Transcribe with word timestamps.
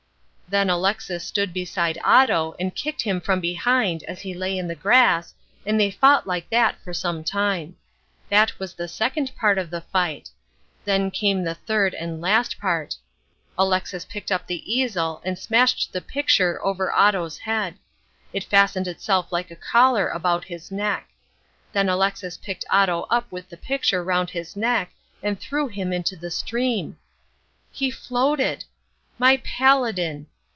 Then 0.51 0.69
Alexis 0.69 1.25
stood 1.25 1.53
beside 1.53 1.97
Otto 2.03 2.57
and 2.59 2.75
kicked 2.75 3.03
him 3.03 3.21
from 3.21 3.39
behind 3.39 4.03
as 4.03 4.19
he 4.19 4.33
lay 4.33 4.57
in 4.57 4.67
the 4.67 4.75
grass, 4.75 5.33
and 5.65 5.79
they 5.79 5.89
fought 5.89 6.27
like 6.27 6.49
that 6.49 6.75
for 6.83 6.93
some 6.93 7.23
time. 7.23 7.77
That 8.27 8.59
was 8.59 8.73
the 8.73 8.89
second 8.89 9.31
part 9.37 9.57
of 9.57 9.69
the 9.69 9.79
fight. 9.79 10.29
Then 10.83 11.09
came 11.09 11.45
the 11.45 11.55
third 11.55 11.93
and 11.93 12.19
last 12.19 12.59
part. 12.59 12.97
Alexis 13.57 14.03
picked 14.03 14.29
up 14.29 14.45
the 14.45 14.69
easel 14.69 15.21
and 15.23 15.39
smashed 15.39 15.93
the 15.93 16.01
picture 16.01 16.59
over 16.65 16.91
Otto's 16.91 17.37
head. 17.37 17.75
It 18.33 18.43
fastened 18.43 18.89
itself 18.89 19.31
like 19.31 19.51
a 19.51 19.55
collar 19.55 20.09
about 20.09 20.43
his 20.43 20.69
neck. 20.69 21.07
Then 21.71 21.87
Alexis 21.87 22.35
picked 22.35 22.65
Otto 22.69 23.03
up 23.09 23.31
with 23.31 23.47
the 23.47 23.55
picture 23.55 24.03
round 24.03 24.31
his 24.31 24.57
neck 24.57 24.91
and 25.23 25.39
threw 25.39 25.69
him 25.69 25.93
into 25.93 26.17
the 26.17 26.29
stream. 26.29 26.97
He 27.71 27.89
floated! 27.89 28.65
My 29.17 29.37
paladin! 29.45 30.27